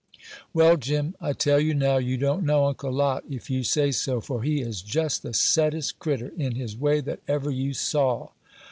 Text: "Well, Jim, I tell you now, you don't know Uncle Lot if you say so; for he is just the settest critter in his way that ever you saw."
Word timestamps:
"Well, 0.51 0.77
Jim, 0.77 1.13
I 1.21 1.33
tell 1.33 1.59
you 1.59 1.75
now, 1.75 1.97
you 1.97 2.17
don't 2.17 2.43
know 2.43 2.65
Uncle 2.65 2.91
Lot 2.91 3.23
if 3.29 3.51
you 3.51 3.63
say 3.63 3.91
so; 3.91 4.19
for 4.19 4.41
he 4.41 4.59
is 4.59 4.81
just 4.81 5.21
the 5.21 5.31
settest 5.31 5.99
critter 5.99 6.33
in 6.37 6.55
his 6.55 6.75
way 6.75 7.01
that 7.01 7.19
ever 7.27 7.51
you 7.51 7.75
saw." 7.75 8.29